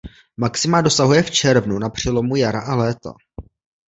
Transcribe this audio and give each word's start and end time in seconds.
Maxima 0.37 0.81
dosahuje 0.83 1.23
v 1.23 1.31
červnu 1.31 1.79
na 1.79 1.89
přelomu 1.89 2.35
jara 2.35 2.61
a 2.61 2.75
léta. 2.75 3.13